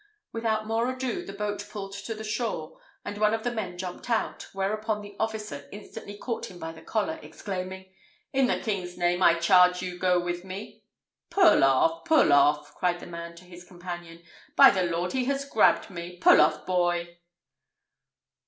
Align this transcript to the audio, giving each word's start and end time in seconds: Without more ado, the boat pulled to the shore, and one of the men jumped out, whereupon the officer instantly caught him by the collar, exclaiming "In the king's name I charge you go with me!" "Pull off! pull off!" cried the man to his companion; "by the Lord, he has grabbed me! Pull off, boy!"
Without 0.33 0.65
more 0.65 0.89
ado, 0.89 1.23
the 1.23 1.31
boat 1.31 1.63
pulled 1.69 1.93
to 1.93 2.15
the 2.15 2.23
shore, 2.23 2.79
and 3.05 3.19
one 3.19 3.35
of 3.35 3.43
the 3.43 3.51
men 3.51 3.77
jumped 3.77 4.09
out, 4.09 4.49
whereupon 4.51 4.99
the 4.99 5.15
officer 5.19 5.69
instantly 5.71 6.17
caught 6.17 6.49
him 6.49 6.57
by 6.57 6.71
the 6.71 6.81
collar, 6.81 7.19
exclaiming 7.21 7.93
"In 8.33 8.47
the 8.47 8.59
king's 8.59 8.97
name 8.97 9.21
I 9.21 9.35
charge 9.35 9.83
you 9.83 9.99
go 9.99 10.19
with 10.19 10.43
me!" 10.43 10.81
"Pull 11.29 11.63
off! 11.63 12.03
pull 12.05 12.33
off!" 12.33 12.73
cried 12.73 12.99
the 12.99 13.05
man 13.05 13.35
to 13.35 13.45
his 13.45 13.63
companion; 13.63 14.23
"by 14.55 14.71
the 14.71 14.85
Lord, 14.85 15.11
he 15.13 15.25
has 15.25 15.45
grabbed 15.45 15.91
me! 15.91 16.17
Pull 16.17 16.41
off, 16.41 16.65
boy!" 16.65 17.19